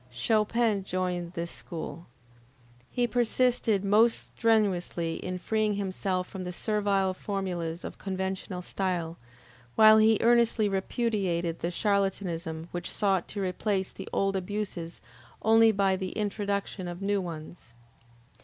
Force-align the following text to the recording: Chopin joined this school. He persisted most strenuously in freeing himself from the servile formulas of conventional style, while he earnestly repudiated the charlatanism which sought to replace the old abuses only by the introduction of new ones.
Chopin 0.09 0.83
joined 0.83 1.33
this 1.33 1.51
school. 1.51 2.07
He 2.89 3.05
persisted 3.05 3.85
most 3.85 4.33
strenuously 4.35 5.17
in 5.17 5.37
freeing 5.37 5.75
himself 5.75 6.27
from 6.27 6.43
the 6.43 6.51
servile 6.51 7.13
formulas 7.13 7.83
of 7.83 7.99
conventional 7.99 8.63
style, 8.63 9.19
while 9.75 9.99
he 9.99 10.17
earnestly 10.19 10.67
repudiated 10.67 11.59
the 11.59 11.69
charlatanism 11.69 12.67
which 12.71 12.89
sought 12.89 13.27
to 13.27 13.43
replace 13.43 13.91
the 13.91 14.09
old 14.11 14.35
abuses 14.35 15.01
only 15.43 15.71
by 15.71 15.95
the 15.95 16.13
introduction 16.13 16.87
of 16.87 17.03
new 17.03 17.21
ones. 17.21 17.75